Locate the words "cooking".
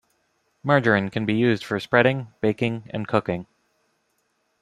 3.07-3.45